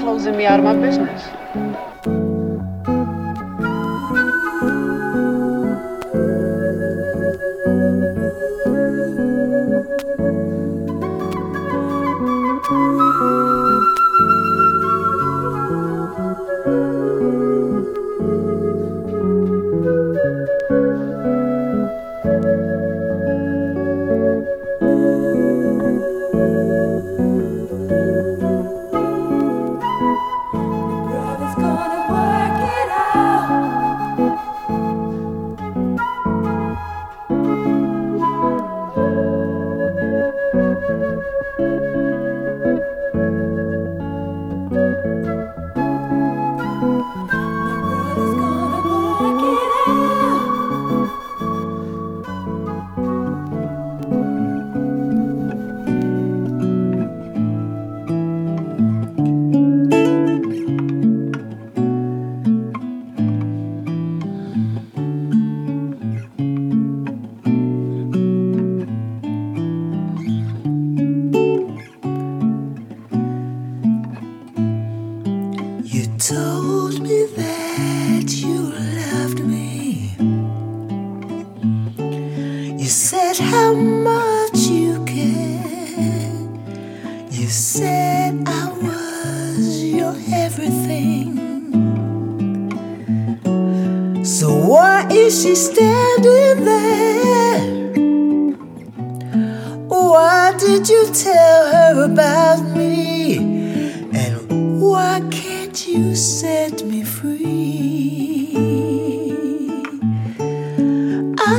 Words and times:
closing 0.00 0.36
me 0.36 0.46
out 0.46 0.58
of 0.58 0.64
my 0.64 0.74
business. 0.74 1.39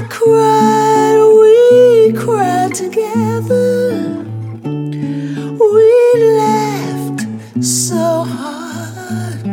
Cried, 0.09 1.17
we 1.39 2.13
cried 2.13 2.73
together. 2.73 4.25
We 4.63 5.89
laughed 6.37 7.27
so 7.63 8.23
hard, 8.23 9.45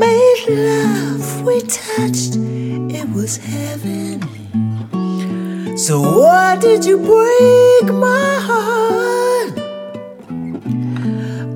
made 0.00 0.44
love, 0.48 1.42
we 1.44 1.60
touched, 1.60 2.36
it 2.36 3.08
was 3.10 3.36
heaven. 3.36 4.22
So, 5.76 6.00
why 6.00 6.56
did 6.56 6.84
you 6.84 6.98
break 6.98 7.92
my 7.92 8.40
heart? 8.48 9.52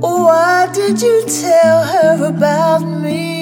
Why 0.01 0.69
did 0.73 1.01
you 1.01 1.25
tell 1.27 1.85
her 1.85 2.27
about 2.27 2.83
me? 2.83 3.40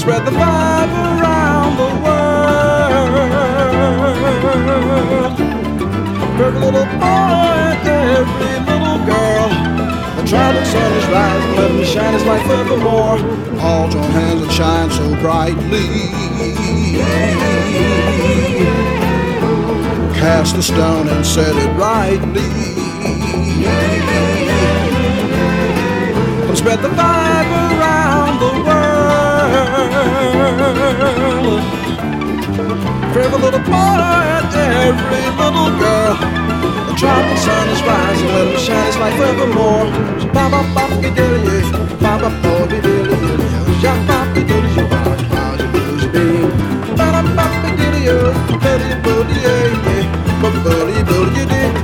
Spread 0.00 0.24
the 0.24 0.30
vibe 0.30 0.92
around 1.20 1.76
the 1.76 1.90
world. 2.02 2.20
every 6.40 6.60
little 6.60 6.86
boy 7.04 7.60
every 7.84 8.54
little 8.70 8.98
girl. 9.04 9.48
The 10.16 10.24
traveling 10.26 10.64
sun 10.64 10.92
is 10.92 11.06
rising, 11.08 11.54
let 11.56 11.70
me 11.74 11.84
shine 11.84 12.14
his 12.14 12.24
light 12.24 12.46
forevermore. 12.46 13.18
All 13.60 13.90
join 13.90 14.10
hands 14.12 14.40
and 14.40 14.52
shine 14.52 14.90
so 14.90 15.14
brightly. 15.16 15.88
Cast 20.18 20.56
a 20.56 20.62
stone 20.62 21.08
and 21.08 21.26
set 21.26 21.54
it 21.54 21.70
rightly. 21.76 22.48
And 26.48 26.56
spread 26.56 26.80
the 26.80 26.88
vibe 26.88 27.50
around 27.76 28.38
the 28.40 28.64
world. 28.64 28.99
For 29.40 29.46
every 33.24 33.40
little 33.40 33.60
boy 33.60 34.00
and 34.36 34.54
every 34.54 35.24
little 35.40 35.70
girl. 35.80 36.14
The 36.88 36.94
tropical 36.98 37.36
sun 37.38 37.68
is 37.70 37.82
rising, 37.82 38.28
let 38.28 38.48
him 38.48 38.58
shine 38.60 38.84
his 38.86 38.96
light 38.98 39.14
forevermore. 39.16 39.86
So 40.20 40.26
ba 40.28 40.48
ba 40.52 40.60
ba 40.74 40.84
ba 40.92 40.98
ba 41.00 41.08
ba 42.20 42.20
ba 42.20 42.28
ba 42.30 42.36
dilly 42.84 43.16
ya 43.80 43.94
ba 44.06 44.18
ba 44.20 44.28
dilly 44.36 44.76
ya 44.76 44.84
ba 44.92 44.98
ba 45.08 45.16
dilly 45.72 46.06
bing 46.12 46.52
ba 46.98 47.06
ba 47.12 47.20
ba 47.24 47.44
ba 47.62 47.68
dilly 47.80 48.00
yo 48.04 48.18
dilly 48.60 48.92
dilly 49.04 49.36
yeah 49.40 50.04
ba 50.42 50.48
ba 50.52 50.58
dilly 50.68 51.00
dilly 51.08 51.44
dilly 51.48 51.80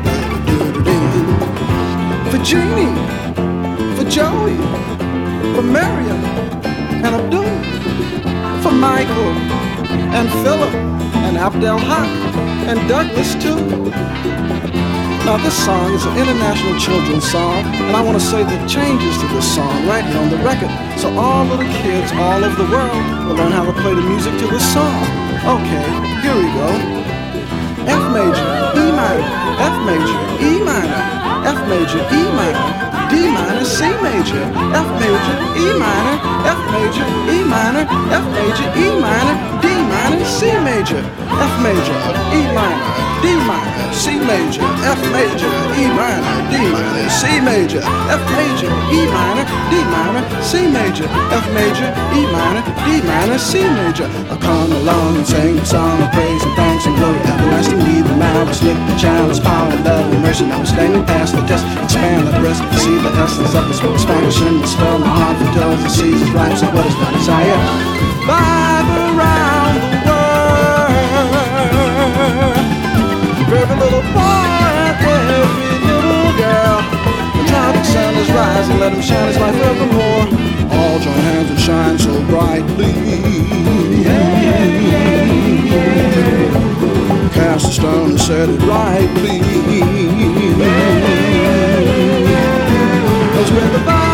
For 2.30 2.38
Jeannie, 2.44 2.92
for 3.96 4.04
Joey, 4.04 4.56
for 5.54 5.62
Marion 5.62 6.35
Michael 8.76 9.32
and 10.12 10.28
Philip 10.44 10.74
and 11.24 11.36
Abdel 11.38 11.78
Haq 11.78 12.08
and 12.68 12.88
Douglas 12.88 13.34
too. 13.34 13.56
Now 15.24 15.38
this 15.38 15.56
song 15.64 15.92
is 15.94 16.04
an 16.04 16.16
international 16.18 16.78
children's 16.78 17.28
song, 17.28 17.64
and 17.64 17.96
I 17.96 18.02
want 18.02 18.20
to 18.20 18.24
say 18.24 18.44
the 18.44 18.58
changes 18.68 19.16
to 19.18 19.26
this 19.28 19.54
song 19.54 19.86
right 19.86 20.04
here 20.04 20.20
on 20.20 20.30
the 20.30 20.36
record, 20.38 20.70
so 21.00 21.08
all 21.18 21.44
little 21.46 21.66
kids 21.82 22.12
all 22.12 22.44
over 22.44 22.54
the 22.62 22.70
world 22.70 23.26
will 23.26 23.34
learn 23.34 23.50
how 23.50 23.64
to 23.64 23.72
play 23.80 23.94
the 23.94 24.02
music 24.02 24.38
to 24.38 24.46
this 24.46 24.64
song. 24.72 25.02
Okay, 25.42 25.86
here 26.22 26.36
we 26.36 26.46
go. 26.54 27.15
F 27.86 28.02
major, 28.12 28.48
E 28.74 28.84
minor, 28.98 29.26
F 29.58 29.76
major, 29.86 30.18
E 30.40 30.50
minor, 30.66 31.02
F 31.46 31.58
major, 31.70 32.02
E 32.10 32.22
minor, 32.38 32.86
D 33.10 33.30
minor, 33.30 33.64
C 33.64 33.80
major, 34.02 34.44
F 34.74 34.88
major, 35.00 35.36
E 35.54 35.66
minor, 35.78 36.16
F 36.44 36.60
major, 36.74 37.06
E 37.30 37.44
minor, 37.44 37.84
F 38.10 38.24
major, 38.34 38.68
E 38.74 38.86
minor, 39.00 39.36
D 39.62 39.75
minor, 39.96 40.24
C 40.24 40.52
major, 40.60 41.00
F 41.48 41.52
major, 41.64 41.96
E 42.36 42.40
minor, 42.52 42.88
D 43.22 43.32
minor, 43.48 43.92
C 43.92 44.20
major, 44.20 44.64
F 44.84 45.00
major, 45.16 45.50
E 45.80 45.82
minor, 45.96 46.34
D 46.52 46.54
minor, 46.68 47.08
C 47.08 47.40
major, 47.40 47.82
F 48.12 48.22
major, 48.36 48.70
E 48.92 49.00
minor, 49.16 49.44
D 49.70 49.74
minor, 49.94 50.22
C 50.42 50.68
major, 50.68 51.08
F 51.32 51.46
major, 51.56 51.88
E 52.12 52.20
minor, 52.36 52.62
D 52.84 53.00
minor, 53.08 53.38
C 53.38 53.64
major. 53.80 54.06
I 54.32 54.36
come 54.36 54.72
along 54.80 55.16
and 55.16 55.26
sing 55.26 55.58
a 55.58 55.66
song 55.66 56.02
of 56.02 56.10
praise 56.12 56.42
and 56.44 56.54
thanks 56.54 56.84
and 56.86 56.96
glory. 56.96 57.20
Everlasting 57.32 57.80
be 57.88 57.96
the 58.02 58.16
marvelous, 58.16 58.62
lift 58.62 58.82
the 58.90 58.96
child's 59.00 59.40
power, 59.40 59.72
love 59.88 60.12
and 60.12 60.22
mercy. 60.22 60.44
Now 60.46 60.58
we're 60.58 60.66
standing 60.76 61.04
past 61.04 61.34
the 61.34 61.42
test, 61.48 61.64
expand 61.84 62.28
the 62.28 62.36
breast, 62.40 62.60
see 62.84 62.96
the 63.00 63.12
essence 63.24 63.54
of 63.54 63.64
the 63.68 63.74
sweet 63.74 63.98
Spanish 63.98 64.40
and 64.42 64.62
the 64.62 64.68
spell 64.68 64.98
my 64.98 65.08
heart 65.08 65.36
for 65.40 65.50
tells 65.58 65.80
the 65.82 65.88
seasons, 65.88 66.30
rhymes 66.36 66.60
and 66.62 66.72
what 66.74 66.84
is 66.86 66.96
my 67.00 67.10
desire. 67.16 67.58
Vibe 68.28 68.90
around 69.16 69.45
Every 73.48 73.76
little 73.76 74.02
boy 74.02 74.18
and 74.18 74.90
every 74.90 75.18
little 75.86 76.32
girl. 76.36 76.82
The 77.36 77.44
tropic 77.46 77.84
sun 77.84 78.14
is 78.16 78.28
rising, 78.32 78.78
let 78.80 78.92
him 78.92 79.00
shine 79.00 79.28
his 79.28 79.38
light 79.38 79.54
forevermore. 79.54 80.26
All 80.76 80.98
join 80.98 81.14
hands 81.14 81.50
and 81.50 81.60
shine 81.60 81.96
so 81.96 82.20
brightly. 82.26 82.92
Cast 87.34 87.66
a 87.66 87.70
stone 87.70 88.10
and 88.10 88.20
set 88.20 88.48
it 88.48 88.60
rightly. 88.62 89.38
Let's 93.32 93.48
spread 93.48 93.72
the 93.72 94.05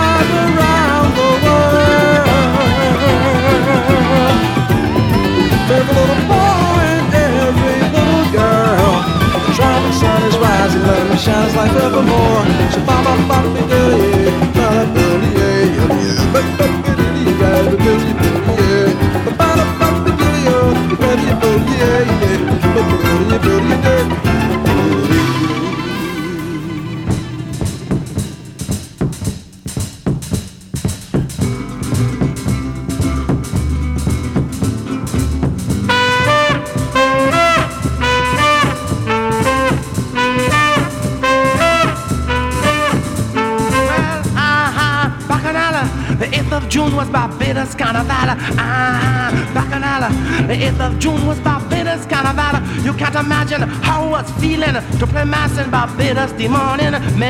Life 11.63 11.77
evermore. 11.77 12.23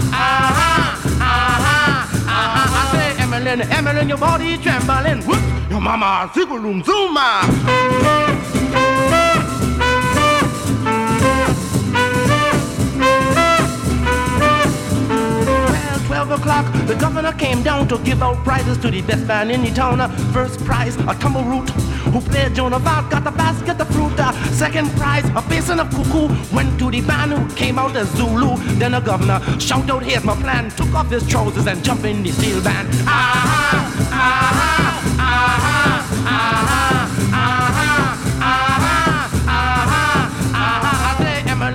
ah, 0.00 0.36
ah, 2.30 3.22
Emeline, 3.22 3.64
Emeline, 3.70 4.08
your 4.08 4.18
body 4.18 4.58
trembling. 4.58 5.22
Whoop, 5.26 5.42
your 5.70 5.80
mama, 5.80 6.30
zigaloom, 6.34 6.84
zoom, 6.84 7.16
ah. 7.16 8.27
O'clock, 16.48 16.86
the 16.86 16.94
governor 16.94 17.32
came 17.32 17.62
down 17.62 17.86
to 17.88 17.98
give 17.98 18.22
out 18.22 18.42
prizes 18.44 18.78
to 18.78 18.90
the 18.90 19.02
best 19.02 19.26
man 19.26 19.50
in 19.50 19.62
the 19.62 19.70
town. 19.70 20.00
Uh, 20.00 20.08
First 20.32 20.64
prize, 20.64 20.96
a 20.96 21.14
tumble 21.20 21.44
root 21.44 21.68
who 22.12 22.20
played 22.20 22.54
Joan 22.54 22.72
of 22.72 22.86
Arc, 22.86 23.10
got 23.10 23.26
a 23.26 23.30
basket 23.30 23.80
of 23.80 23.88
fruit. 23.88 24.18
Uh, 24.18 24.32
Second 24.52 24.90
prize, 24.96 25.26
a 25.36 25.42
basin 25.48 25.78
of 25.80 25.90
cuckoo, 25.90 26.28
went 26.54 26.78
to 26.78 26.90
the 26.90 27.00
band 27.02 27.32
who 27.32 27.54
came 27.54 27.78
out 27.78 27.94
as 27.96 28.08
Zulu. 28.16 28.56
Then 28.78 28.92
the 28.92 29.00
governor 29.00 29.40
shouted 29.60 29.90
out, 29.90 30.02
here's 30.02 30.24
my 30.24 30.36
plan, 30.36 30.70
took 30.70 30.94
off 30.94 31.10
his 31.10 31.26
trousers 31.28 31.66
and 31.66 31.84
jumped 31.84 32.04
in 32.04 32.22
the 32.22 32.32
steel 32.32 32.62
band. 32.62 32.88
Ah, 33.06 34.08
ah, 34.10 34.12
ah, 34.12 34.87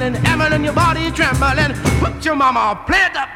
trembling, 0.04 0.26
Evelyn, 0.26 0.64
your 0.64 0.74
body 0.74 1.12
trembling. 1.12 1.74
Put 2.00 2.26
your 2.26 2.36
mama, 2.36 2.84
play 2.86 2.98
it 2.98 3.16
up. 3.16 3.30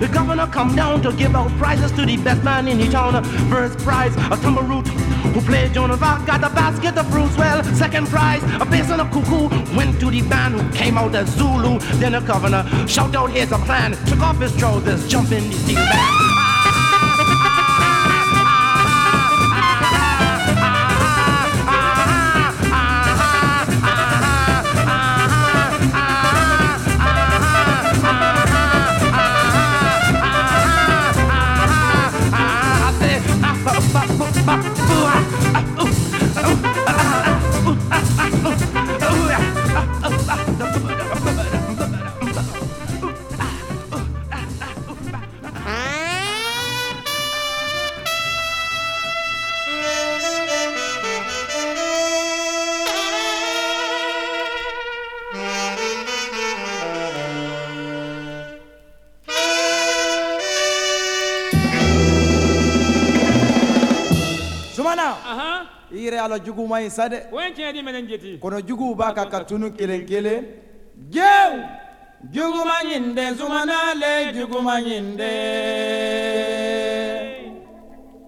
The 0.00 0.08
governor 0.08 0.46
come 0.46 0.74
down 0.74 1.02
to 1.02 1.12
give 1.12 1.34
out 1.34 1.50
prizes 1.58 1.90
to 1.92 2.06
the 2.06 2.16
best 2.16 2.42
man 2.44 2.68
in 2.68 2.78
the 2.78 2.88
town. 2.88 3.22
First 3.50 3.78
prize, 3.78 4.14
a 4.16 4.36
tumble 4.42 4.62
root 4.62 4.86
who 4.88 5.40
played 5.40 5.74
Joan 5.74 5.90
of 5.90 6.02
Arc, 6.02 6.26
got 6.26 6.44
a 6.44 6.50
basket 6.54 6.96
of 6.96 7.10
fruits. 7.10 7.36
Well, 7.36 7.62
second 7.74 8.08
prize, 8.08 8.42
a 8.60 8.64
bass 8.64 8.90
and 8.90 9.00
a 9.00 9.04
cuckoo 9.10 9.48
went 9.76 10.00
to 10.00 10.10
the 10.10 10.22
band 10.22 10.60
who 10.60 10.70
came 10.76 10.96
out 10.98 11.14
as 11.14 11.28
Zulu. 11.36 11.78
Then 11.98 12.12
the 12.12 12.20
governor 12.20 12.64
shout 12.86 13.14
out, 13.14 13.30
here's 13.30 13.52
a 13.52 13.58
plan. 13.58 13.92
Took 14.06 14.20
off 14.20 14.38
his 14.40 14.56
trousers, 14.56 15.08
jumped 15.08 15.32
in 15.32 15.50
the 15.50 15.56
steel 15.56 15.76
band. 15.76 16.37
Ala 66.38 66.44
juguman 66.44 66.82
in 66.84 66.90
sa 66.90 67.08
dɛ 67.08 67.30
kɔnɔ 68.40 68.66
juguw 68.66 68.94
b'a 68.94 69.14
kan 69.14 69.28
ka 69.30 69.44
tunu 69.44 69.70
kelen 69.72 70.06
kelen 70.06 70.44
jew 71.10 71.64
juguman 72.32 72.86
ɲin 72.86 73.14
dɛ 73.14 73.34
zumanale 73.36 74.32
juguman 74.34 74.84
ɲin 74.84 75.18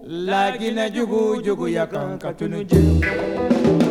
laginɛ 0.07 0.89
jugu 0.93 1.41
juguya 1.43 1.87
kan 1.89 2.17
ka 2.19 2.31
tunu 2.33 2.63
jew 2.63 3.90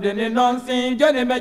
to 0.00 0.02
de 0.02 0.14
ni 0.14 0.28
nonsin 0.34 0.98
joni 0.98 1.24
me 1.24 1.40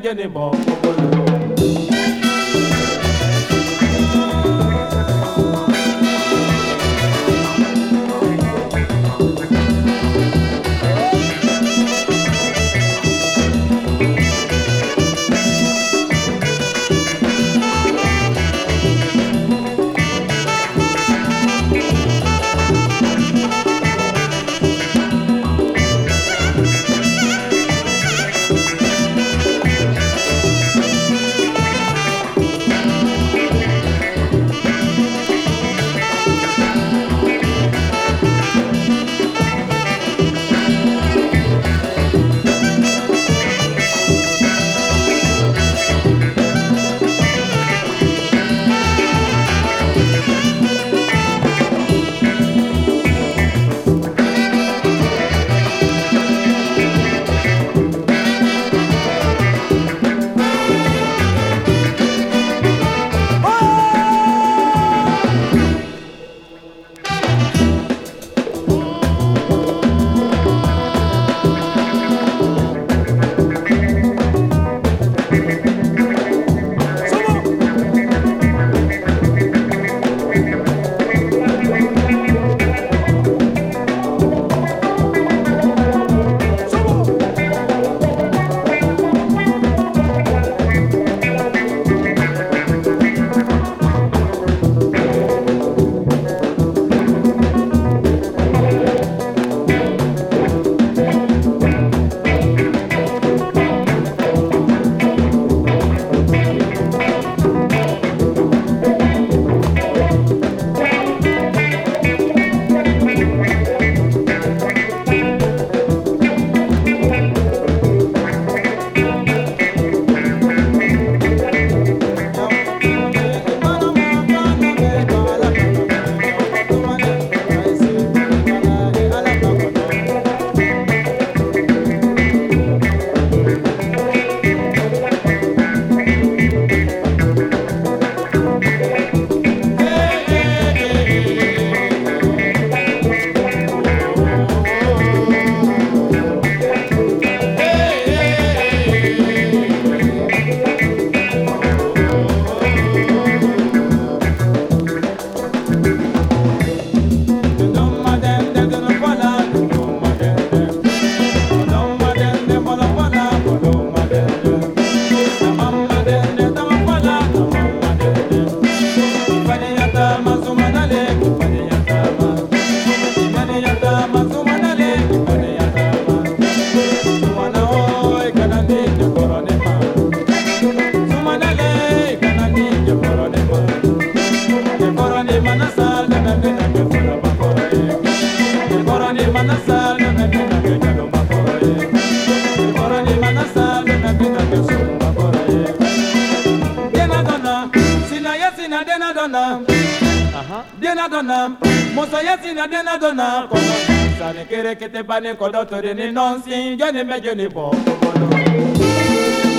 te 204.90 205.04
pani 205.04 205.36
kodo 205.36 205.66
to 205.66 205.82
de 205.82 205.94
ni 205.94 206.12
nonsin 206.12 206.78
joni 206.80 207.04
me 207.04 207.22
joni 207.22 207.48
bo 207.48 207.70
bo 208.02 208.12
bo 208.20 209.59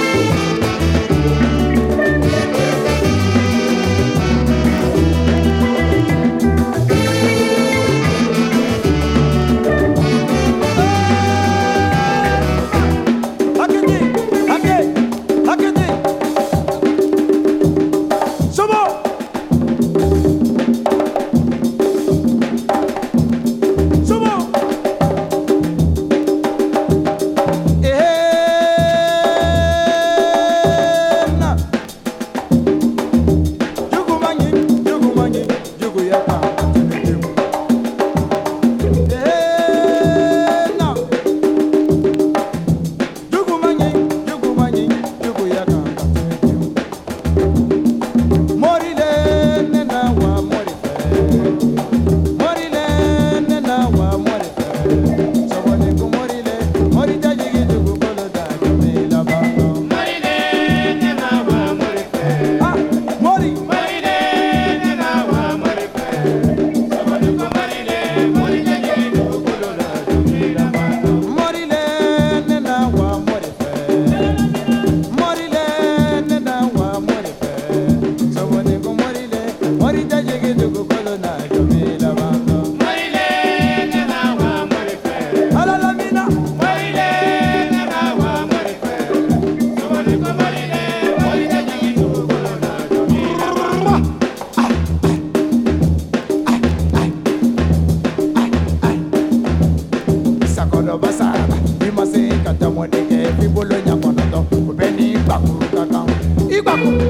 bɔ 106.66 107.09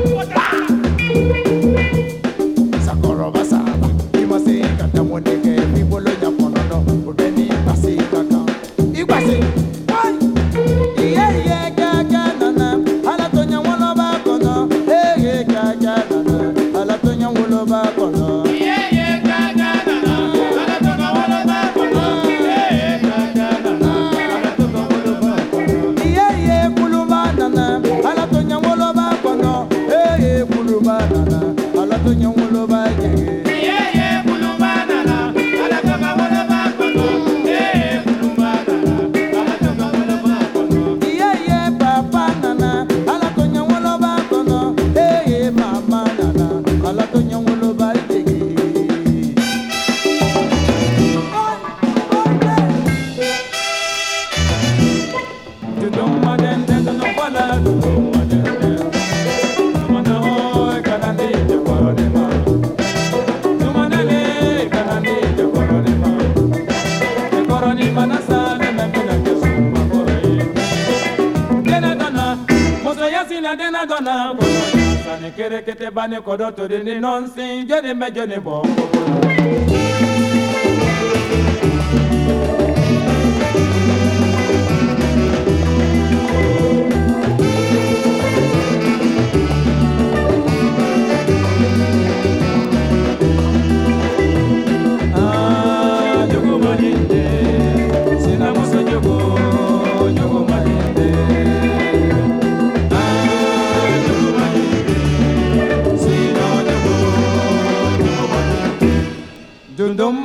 bani 76.01 76.17
kodo 76.23 76.51
to 76.57 76.67
de 76.69 76.79
ni 76.87 76.95
nonsin 77.01 77.67
jeni 77.69 77.93
me 77.95 78.07
jeni 78.17 79.70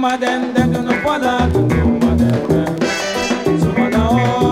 bo 0.06 0.12
Dundumma 0.12 0.18
den 0.18 0.54
den 0.54 0.74
dunu 0.74 1.02
kwala 1.04 1.50
dundumma 1.54 2.12
den 2.20 2.36
den 2.50 3.60
Sumana 3.60 4.02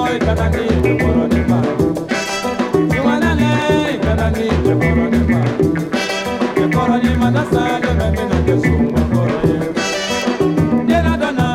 oi 0.03 0.19
kana 0.19 0.49
ni 0.49 0.65
te 0.81 0.91
poro 0.99 1.27
ni 1.27 1.41
ma 1.49 1.59
Sumana 2.93 3.31
le 3.39 3.51
kana 4.03 4.29
ni 4.31 4.45
ni 5.13 5.21
ma 5.29 5.41
Te 6.55 6.65
ni 7.03 7.15
ma 7.21 7.29
na 7.29 7.43
sa 7.51 7.79
de 7.83 7.91
me 7.99 8.07
no 8.15 9.01
poro 9.11 9.37
ye 9.49 9.57
Dena 10.87 11.17
dona 11.17 11.47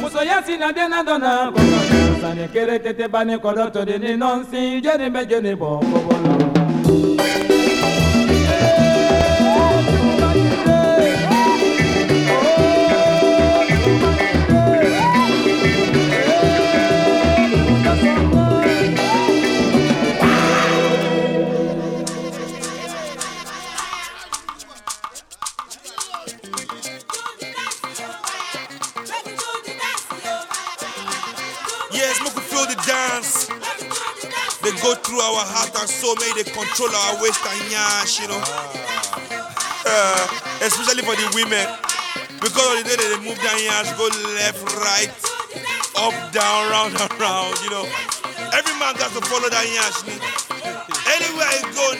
muso 0.00 0.22
yasi 0.24 0.56
na 0.56 0.72
dena 0.72 1.02
dona 1.04 1.52
kono 1.54 1.78
Sani 2.20 2.48
kere 2.52 2.78
tete 2.78 3.08
bani 3.08 3.38
kodo 3.38 3.70
to 3.70 3.84
de 3.84 3.98
ni 3.98 4.16
nonsi 4.16 4.80
jeni 4.82 5.08
me 5.10 5.24
jeni 5.24 5.54
bo 5.54 5.78
bo 5.78 5.98
bo 6.06 6.65
Yes, 31.96 32.20
make 32.20 32.36
we 32.36 32.44
feel 32.44 32.68
the 32.68 32.76
dance. 32.84 33.48
They 34.60 34.68
go 34.84 34.92
through 35.00 35.16
our 35.16 35.40
heart 35.48 35.72
and 35.80 35.88
soul, 35.88 36.12
may 36.20 36.28
they 36.36 36.44
control 36.44 36.92
our 36.92 37.16
waist 37.24 37.40
and 37.40 37.72
yash, 37.72 38.20
you 38.20 38.28
know. 38.28 38.36
Uh, 39.88 40.20
especially 40.60 41.00
for 41.00 41.16
the 41.16 41.24
women. 41.32 41.64
Because 42.36 42.68
of 42.68 42.84
the 42.84 42.92
day 42.92 43.00
that 43.00 43.08
they 43.16 43.20
move 43.24 43.40
their 43.40 43.56
yash, 43.64 43.88
go 43.96 44.12
left, 44.36 44.60
right, 44.76 45.08
up, 45.96 46.12
down, 46.36 46.68
round, 46.68 46.92
and 47.00 47.12
round, 47.16 47.56
you 47.64 47.72
know. 47.72 47.88
Every 48.52 48.76
man 48.76 48.92
got 49.00 49.16
to 49.16 49.24
follow 49.24 49.48
that 49.48 49.64
yash. 49.64 50.04
Anywhere 51.16 51.48
you 51.48 51.72
go, 51.72 51.96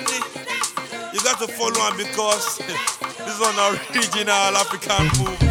you 1.08 1.20
got 1.24 1.40
to 1.40 1.48
follow 1.48 1.80
him 1.88 1.96
because 1.96 2.60
this 3.24 3.32
is 3.32 3.40
an 3.40 3.56
original 3.64 4.60
African 4.60 5.08
move. 5.24 5.45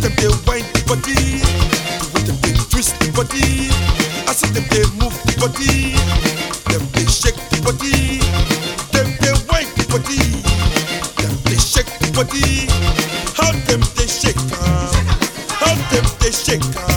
them 0.00 0.12
they 0.16 0.28
wind 0.48 0.66
the 0.72 0.82
body, 0.88 1.44
the 2.00 2.06
way 2.14 2.22
them 2.24 2.36
they 2.42 2.52
twist 2.70 2.98
the 3.00 3.10
body. 3.12 3.68
I 4.28 4.32
see 4.32 4.48
them 4.52 4.64
they 4.70 4.84
move 4.96 5.14
the 5.28 5.34
body, 5.36 5.94
them 6.72 6.84
they 6.92 7.04
shake 7.06 7.36
the 7.50 7.60
body, 7.60 8.20
them 8.92 9.08
they 9.20 9.34
wind 9.48 9.68
the 9.76 9.84
body, 9.92 10.40
them 11.20 11.32
they 11.44 11.58
shake 11.60 11.90
the 12.00 12.08
body. 12.16 12.66
How 13.36 13.52
them 13.68 13.80
they 13.96 14.06
shake? 14.06 14.40
Ah? 14.60 14.90
How 15.60 15.74
them 15.90 16.04
they 16.20 16.30
shake? 16.30 16.64
Ah? 16.76 16.89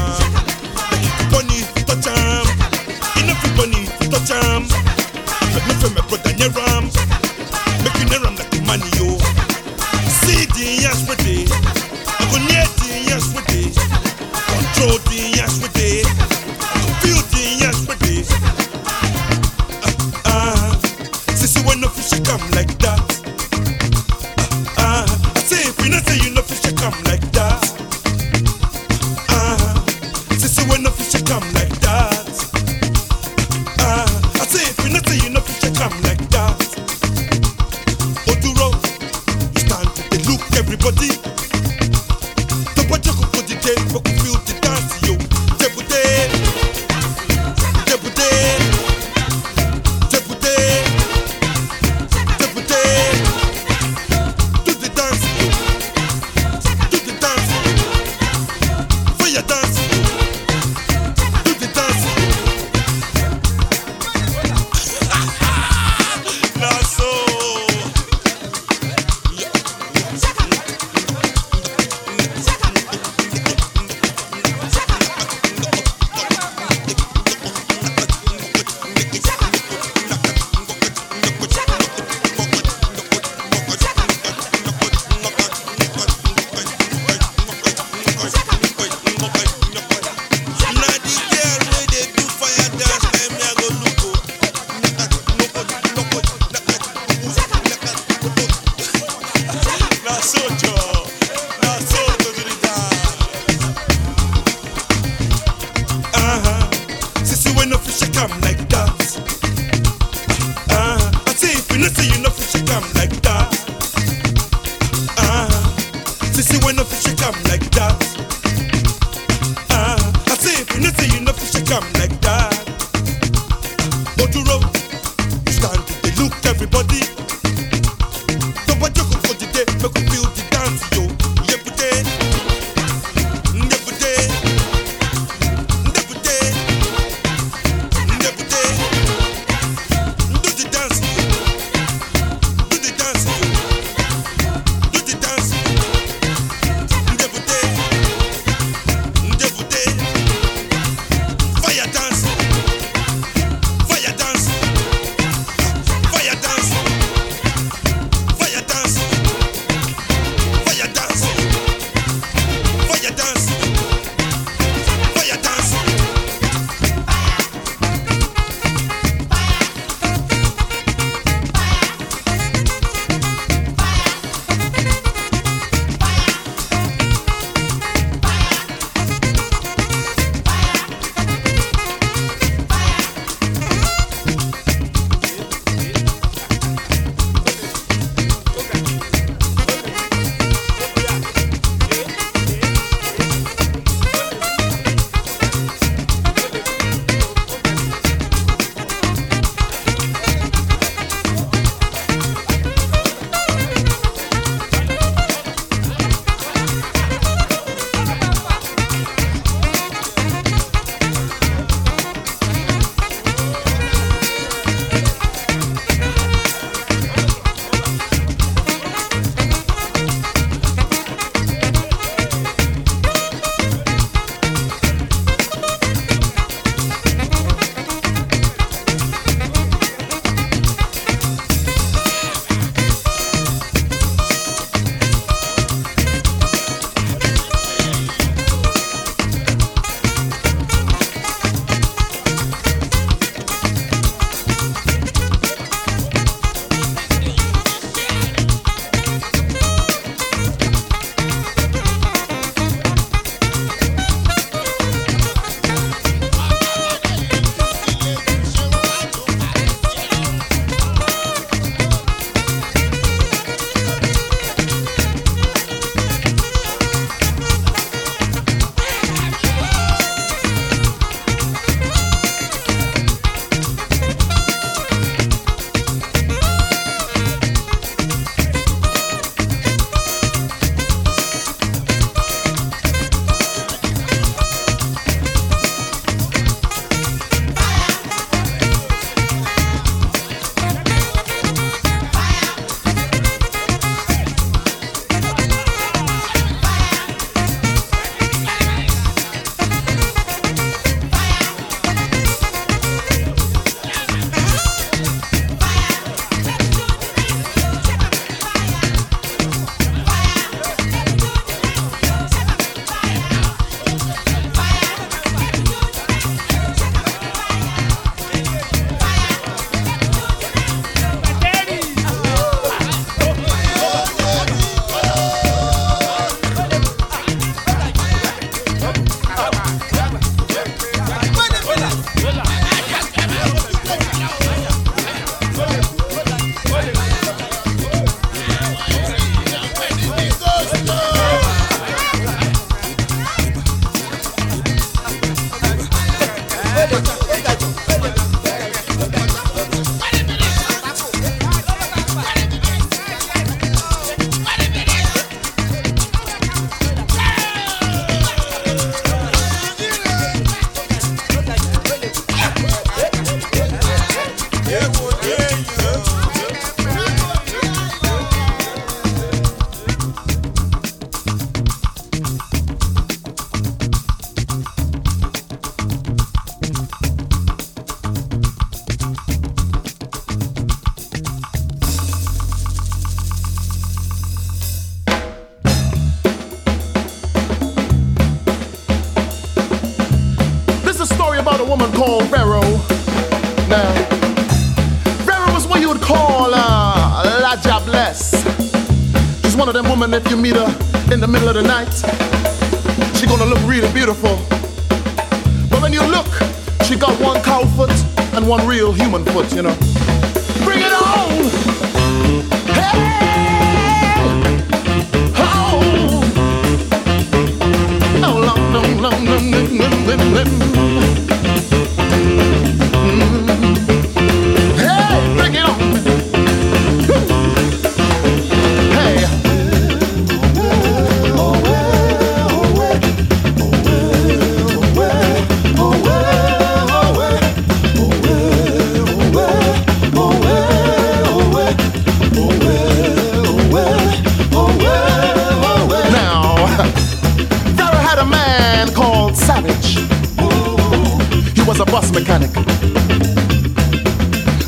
Mechanic. 452.39 452.54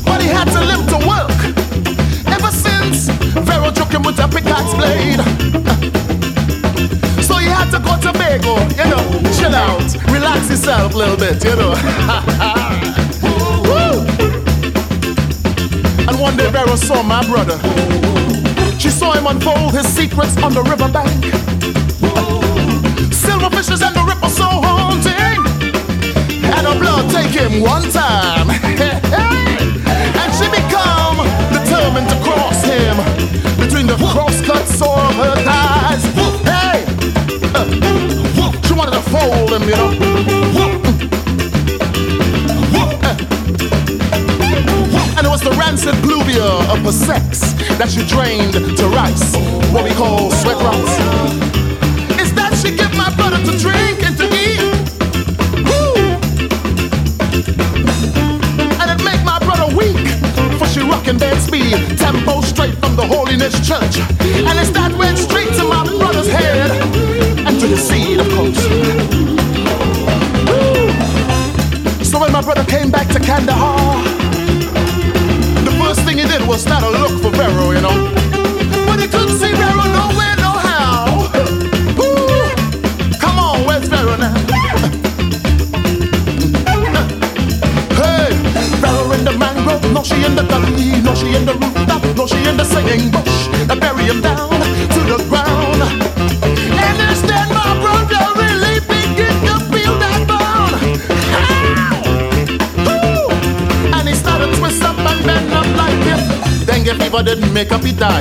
But 0.04 0.22
he 0.22 0.28
had 0.28 0.48
to 0.54 0.60
live 0.60 0.86
to 0.92 0.98
work. 1.06 1.38
Ever 2.26 2.50
since 2.50 3.08
Vera 3.46 3.72
took 3.72 3.90
him 3.90 4.02
with 4.02 4.18
a 4.18 4.28
pickaxe 4.28 4.74
blade. 4.74 5.20
So 7.24 7.36
he 7.38 7.46
had 7.48 7.70
to 7.70 7.78
go 7.78 7.98
to 8.00 8.12
Bagel, 8.18 8.58
you 8.78 8.86
know, 8.90 9.04
chill 9.36 9.54
out, 9.54 9.82
relax 10.12 10.50
yourself 10.50 10.94
a 10.94 10.98
little 10.98 11.16
bit, 11.16 11.42
you 11.44 11.56
know. 11.56 11.74
And 16.08 16.20
one 16.20 16.36
day 16.36 16.48
Vera 16.52 16.76
saw 16.76 17.02
my 17.02 17.26
brother. 17.26 17.58
She 18.78 18.90
saw 18.90 19.12
him 19.12 19.26
unfold 19.26 19.72
his 19.74 19.88
secrets 19.88 20.36
on 20.40 20.54
the 20.54 20.62
riverbank. 20.62 21.24
Silver 23.12 23.50
fishes 23.50 23.82
and 23.82 23.94
the 23.96 24.04
ripple 24.06 24.15
him 27.36 27.60
one 27.60 27.82
time. 27.90 28.48
and 30.20 30.30
she 30.32 30.48
become 30.48 31.16
determined 31.52 32.08
to 32.08 32.16
cross 32.24 32.64
him 32.64 32.96
between 33.60 33.86
the 33.86 33.96
crosscuts 34.10 34.80
of 34.80 35.14
her 35.20 35.36
thighs. 35.44 36.04
Hey! 36.48 36.84
Uh, 37.54 37.64
she 38.66 38.72
wanted 38.72 38.92
to 38.92 39.04
fold 39.10 39.52
him, 39.52 39.62
you 39.68 39.76
know. 39.76 39.90
And 45.16 45.26
it 45.26 45.30
was 45.30 45.42
the 45.42 45.54
rancid 45.58 45.94
pluvia 45.96 46.48
of 46.72 46.78
her 46.84 46.92
sex 46.92 47.52
that 47.76 47.90
she 47.90 48.06
drained 48.06 48.54
to 48.54 48.88
rice, 48.88 49.36
what 49.72 49.84
we 49.84 49.90
call 49.90 50.30
sweat 50.30 50.56
rice. 50.56 50.98
Is 52.18 52.32
that 52.34 52.56
she 52.56 52.74
give 52.74 52.94
my 52.96 53.14
brother 53.16 53.38
to 53.44 53.58
drink 53.58 54.05
she 61.06 61.12
rockin' 61.12 61.18
bed 61.18 61.98
tempo 61.98 62.40
straight 62.40 62.74
from 62.78 62.96
the 62.96 63.06
holiness 63.06 63.54
church. 63.66 63.98
And 64.20 64.58
it's 64.58 64.70
that 64.70 64.92
went 64.98 65.18
straight 65.18 65.52
to 65.54 65.64
my 65.64 65.95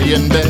And 0.07 0.29
then. 0.31 0.44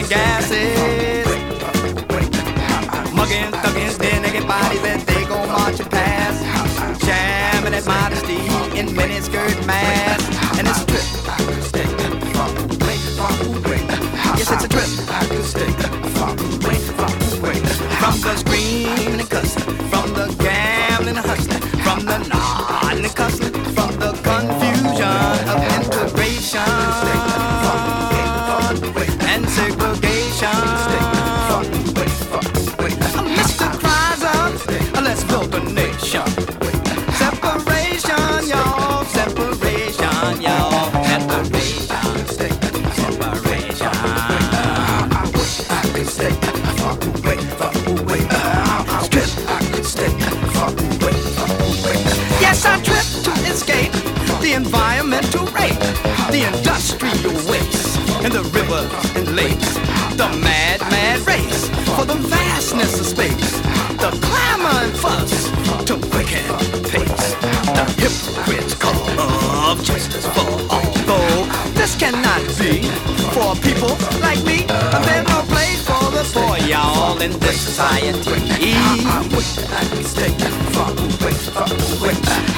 And 0.00 0.08
gases. 0.08 1.26
Mugging, 3.14 3.50
thugging, 3.52 3.98
dead 3.98 4.22
naked 4.22 4.46
bodies 4.46 4.82
that 4.82 5.04
they 5.06 5.24
go 5.26 5.46
marching 5.46 5.86
past. 5.86 7.04
Jamming 7.04 7.74
at 7.74 7.86
modesty 7.86 8.40
in 8.78 8.86
miniskirt 8.96 9.66
masks. 9.66 10.19
Justice 69.82 70.26
for 70.26 70.46
all. 70.70 70.92
Though 71.08 71.44
this 71.72 71.96
cannot 71.96 72.42
be 72.58 72.82
for 73.32 73.54
people 73.56 73.96
like 74.20 74.42
me. 74.44 74.66
There's 75.06 75.26
no 75.28 75.42
place 75.48 75.82
for 75.82 76.10
the 76.10 76.24
poor, 76.32 76.56
y'all, 76.68 77.20
in 77.20 77.32
this 77.40 77.60
society. 77.60 78.20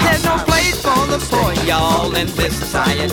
There's 0.02 0.24
no 0.24 0.36
place 0.44 0.80
for 0.82 1.06
the 1.06 1.18
poor, 1.30 1.52
y'all, 1.66 2.14
in 2.16 2.26
this 2.34 2.56
society. 2.56 3.08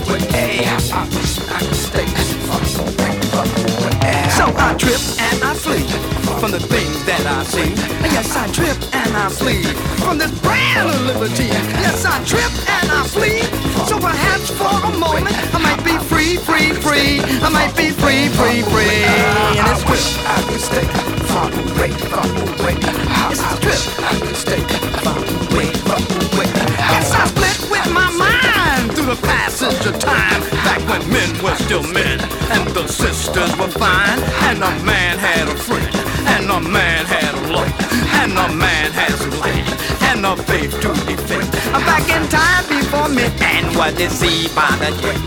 So 4.38 4.46
I 4.56 4.76
trip 4.78 5.02
and 5.20 5.44
I 5.44 5.54
flee 5.54 6.19
from 6.40 6.52
the 6.52 6.60
things 6.60 7.04
that 7.04 7.20
I 7.28 7.44
see. 7.44 7.76
Yes, 8.16 8.32
I 8.32 8.48
trip 8.56 8.80
and 8.96 9.12
I 9.12 9.28
flee 9.28 9.64
from 10.00 10.18
this 10.18 10.32
brand 10.40 10.88
of 10.88 11.02
liberty. 11.04 11.52
Yes, 11.84 12.06
I 12.06 12.24
trip 12.24 12.48
and 12.80 12.88
I 12.88 13.04
flee. 13.04 13.44
So 13.92 14.00
perhaps 14.00 14.48
for 14.56 14.72
a 14.72 14.92
moment 14.96 15.36
I 15.52 15.60
might 15.60 15.84
be 15.84 16.00
free, 16.08 16.40
free, 16.40 16.72
free. 16.80 17.20
I 17.44 17.50
might 17.52 17.76
be 17.76 17.92
free, 17.92 18.32
free, 18.40 18.64
free. 18.72 19.04
And 19.04 19.68
it's 19.68 19.84
trip. 19.84 20.00
I 20.24 20.40
could 20.48 20.64
stay 20.64 20.88
far 21.28 21.52
away, 21.52 21.92
far 22.08 22.24
away. 22.24 22.76
It's 23.36 23.44
trip. 23.60 23.82
I 24.00 24.16
could 24.24 24.40
stay 24.40 24.62
far 25.04 25.20
away, 25.20 25.68
far 25.84 26.00
away. 26.00 26.48
Yes, 26.88 27.12
I 27.12 27.28
split 27.28 27.60
with 27.68 27.88
my 27.92 28.08
mind 28.16 28.96
through 28.96 29.12
the 29.12 29.20
passage 29.28 29.84
of 29.92 30.00
time. 30.00 30.40
Back 30.64 30.80
when 30.88 31.04
men 31.12 31.30
were 31.44 31.56
still 31.68 31.84
men 31.84 32.24
and 32.56 32.64
the 32.72 32.88
sisters 32.88 33.52
were 33.60 33.68
fine. 33.76 34.20
And 34.48 34.64
a 34.64 34.72
man 34.88 35.18
had 35.20 35.48
a 35.50 35.56
friend, 35.56 35.89
and 36.36 36.50
a 36.50 36.60
man 36.60 37.06
had 37.06 37.34
a 37.34 37.42
love, 37.54 37.72
and 38.22 38.34
a 38.34 38.48
man 38.54 38.92
has 38.92 39.22
a 39.26 39.30
land, 39.42 39.68
and 40.10 40.26
a 40.26 40.36
faith 40.44 40.74
to 40.82 40.90
defend. 41.06 41.48
I'm 41.74 41.84
back 41.86 42.10
in 42.10 42.28
time 42.30 42.66
before 42.68 43.08
men 43.10 43.32
and 43.42 43.76
were 43.76 43.92
deceived 43.92 44.56
by 44.56 44.70
the 44.82 44.92
end. 45.08 45.24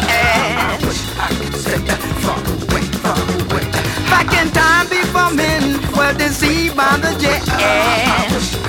Back 4.10 4.32
in 4.40 4.50
time 4.52 4.88
before 4.88 5.30
men 5.34 5.80
were 5.96 6.14
deceived 6.14 6.76
by 6.76 6.96
the 6.98 7.14
jet. 7.18 7.42
But 7.46 7.60
alas, 7.60 8.56
I 8.64 8.66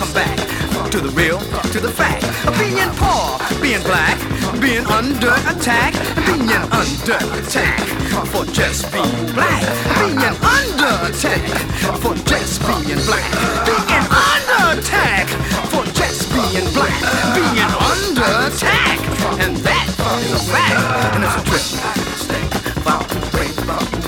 come 0.00 0.12
back 0.12 0.36
to 0.90 1.00
the 1.00 1.10
real, 1.10 1.38
to 1.72 1.80
the 1.80 1.90
fact 1.90 2.24
of 2.46 2.56
being 2.58 2.90
poor, 2.96 3.38
being 3.60 3.82
black, 3.82 4.18
being 4.60 4.84
under 4.86 5.32
attack, 5.48 5.94
being 6.26 6.48
under 6.72 7.18
attack 7.36 7.80
for 8.28 8.44
just 8.52 8.92
being 8.92 9.26
black, 9.32 9.62
being 10.00 10.18
under 10.40 10.92
attack 11.08 11.48
for 12.00 12.14
just 12.28 12.60
being 12.66 13.00
black, 13.06 13.30
being 13.64 14.06
under 14.10 14.80
attack 14.80 15.28
for 15.70 15.84
just 15.92 16.32
being 16.32 16.68
black, 16.72 17.00
being 17.34 17.70
under 17.92 18.30
attack, 18.48 18.98
and 19.40 19.56
that 19.58 19.86
is 20.24 20.32
a 20.32 20.42
fact, 20.52 21.14
and 21.14 21.24
it's 21.24 21.36
a 21.36 21.44
trip. 21.48 21.64
Stay 22.16 22.44
far 22.82 23.00
away, 23.00 23.48
far 23.64 23.99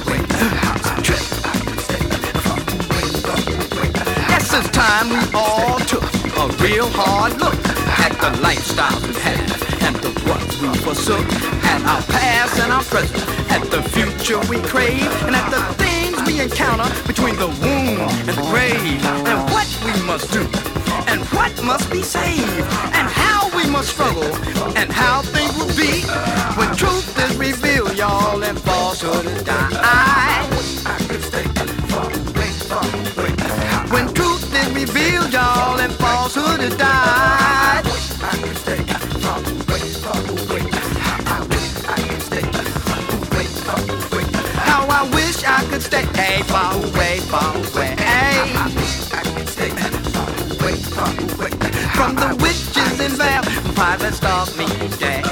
Yes, 4.53 4.67
it's 4.67 4.77
time 4.77 5.09
we 5.09 5.17
all 5.33 5.79
took 5.81 6.05
a 6.37 6.47
real 6.63 6.87
hard 6.93 7.33
look 7.41 7.57
at 8.05 8.13
the 8.21 8.37
lifestyles 8.45 9.01
we 9.09 9.15
had 9.17 9.41
and 9.81 9.97
the 9.97 10.13
ones 10.29 10.61
we 10.61 10.69
forsook, 10.85 11.25
at 11.65 11.81
our 11.89 12.03
past 12.13 12.61
and 12.61 12.71
our 12.71 12.83
present, 12.85 13.25
at 13.51 13.63
the 13.71 13.83
future 13.83 14.39
we 14.53 14.61
crave, 14.69 15.09
and 15.25 15.35
at 15.35 15.49
the 15.49 15.63
things 15.81 16.21
we 16.27 16.43
encounter 16.43 16.85
between 17.07 17.37
the 17.37 17.49
womb 17.65 17.97
and 17.97 18.29
the 18.29 18.37
grave, 18.53 19.01
and 19.25 19.41
what 19.53 19.69
we 19.87 19.95
must 20.05 20.31
do, 20.31 20.45
and 21.09 21.25
what 21.33 21.53
must 21.65 21.91
be 21.91 22.03
saved, 22.03 22.45
and 22.93 23.09
how 23.09 23.49
we 23.57 23.65
must 23.71 23.89
struggle, 23.89 24.37
and 24.77 24.93
how 24.93 25.23
things 25.23 25.57
will 25.57 25.73
be 25.81 26.05
when 26.61 26.69
truth 26.77 27.09
is 27.25 27.37
revealed, 27.39 27.97
y'all, 27.97 28.45
and 28.45 28.61
falsehood 28.61 29.25
is 29.25 29.43
die. 29.45 30.43
When 33.15 33.22
and 36.37 36.45
falsehood 36.45 36.61
is 36.61 36.77
died. 36.77 37.85
How 44.57 44.87
I 44.89 45.11
wish 45.15 45.45
I 45.45 45.65
could 45.71 45.83
stay 45.83 46.05
hey, 46.15 46.43
far 46.43 46.75
away, 46.75 47.19
far 47.21 47.57
away. 47.57 47.97
Hey. 47.99 48.53
I 48.55 48.73
wish 48.75 49.13
I 49.13 49.23
could 49.23 49.49
stay 49.49 49.71
far 49.71 50.29
away, 50.29 50.77
far 50.97 51.09
away. 51.09 51.51
From 51.95 52.15
the 52.15 52.37
witches 52.41 53.01
and 53.01 53.15
vampires 53.15 54.01
that 54.01 54.15
stalk 54.15 54.57
me 54.57 54.67
day. 54.99 55.23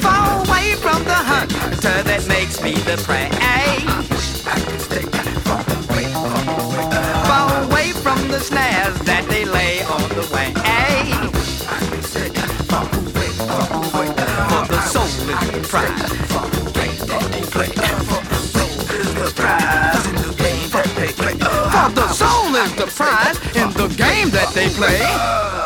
Far 0.00 0.44
away 0.44 0.74
from 0.76 1.04
the 1.04 1.14
hunter 1.14 2.02
that 2.02 2.26
makes 2.28 2.62
me 2.62 2.74
the 2.74 2.96
prey. 3.04 3.91
Snares 8.42 8.98
that 9.00 9.24
they 9.28 9.44
lay 9.44 9.82
on 9.84 10.02
the 10.10 10.26
way. 10.34 10.52
For 14.50 14.64
the 14.66 14.80
soul 14.82 15.04
is 15.04 15.16
the 15.52 15.60
prize. 15.68 16.12
For 16.26 17.22
the 17.30 17.46
soul 18.42 18.80
is 18.98 19.14
the 19.14 19.32
prize 19.36 20.06
in 20.06 20.16
the 20.16 20.32
game 20.42 20.70
that 20.70 20.88
they 20.96 21.12
play. 21.12 21.34
For 21.70 21.88
the 21.94 22.08
soul 22.08 22.56
is 22.56 22.74
the 22.74 22.86
prize 22.86 23.38
in 23.54 23.70
the 23.74 23.88
game 23.96 24.30
that 24.30 24.52
they 24.54 24.68
play. 24.70 25.61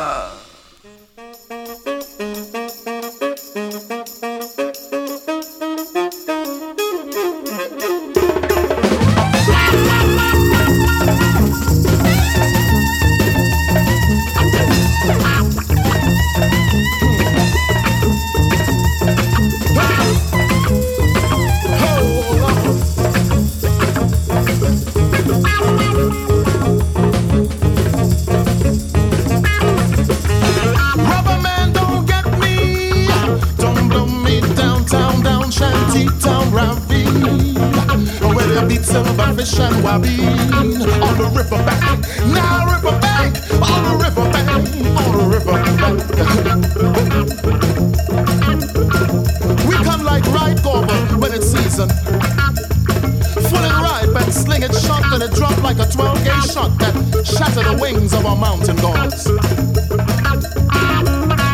It 55.27 55.37
shot 55.37 55.53
and 55.53 55.61
it 55.61 55.61
drop 55.61 55.63
like 55.63 55.79
a 55.79 55.91
12 55.91 56.25
gauge 56.25 56.53
shot 56.53 56.79
that 56.79 56.95
shatter 57.27 57.63
the 57.63 57.79
wings 57.81 58.13
of 58.13 58.27
our 58.27 58.37
mountain 58.37 58.77
gods. 58.77 59.29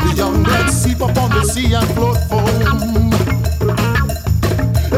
We 0.05 0.21
all 0.21 1.45
sea 1.45 1.75
and 1.75 1.89
float 1.95 2.19
foam. 2.29 3.11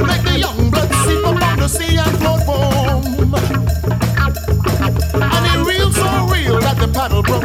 Make 0.07 0.23
the 0.23 0.37
young 0.39 0.71
blood 0.71 0.91
seep 1.05 1.25
upon 1.25 1.59
the 1.59 1.69
sea 1.69 1.97
and 1.97 2.19
float 2.19 2.43
foam. 2.45 3.05
And 5.33 5.45
it 5.51 5.59
reeled 5.67 5.95
so 5.95 6.27
real 6.33 6.61
that 6.61 6.77
the 6.79 6.89
paddle 6.93 7.23
broke 7.23 7.45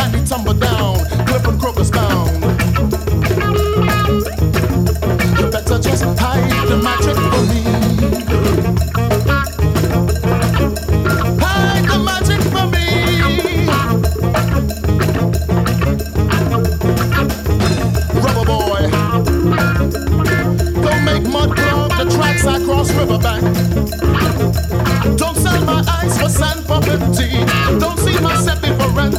and 0.00 0.14
he 0.14 0.24
tumbled 0.24 0.60
down, 0.60 1.04
cliff 1.26 1.46
and 1.46 1.60
crocus 1.60 1.90
bound. 1.90 2.19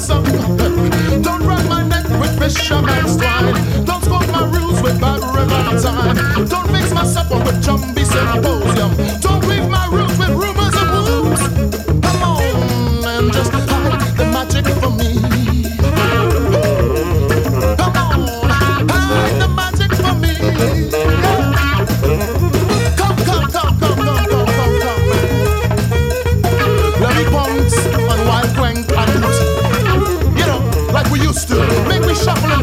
Don't 0.08 1.44
run 1.44 1.70
my 1.70 1.84
neck 1.84 2.10
with 2.10 2.40
fisherman's. 2.40 3.18
Don't 3.86 4.04
smoke 4.04 4.28
my 4.30 4.50
rules 4.52 4.82
with 4.82 5.00
bad. 5.00 5.20
Don't 6.50 6.72
mix 6.72 6.92
my 6.92 7.06
supper 7.06 7.38
with 7.38 7.64
jumbie 7.64 8.04
symposium. 8.04 9.20
Don't 9.22 9.31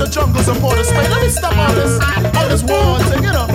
jungles 0.08 0.48
of 0.48 0.58
Port 0.60 0.78
of 0.78 0.86
Spain. 0.86 1.10
Let 1.10 1.22
me 1.22 1.28
stop 1.28 1.56
all 1.56 1.74
this, 1.74 2.00
all 2.36 2.48
this 2.48 2.62
war 2.62 2.98
thing, 3.10 3.24
you 3.24 3.32
know. 3.32 3.47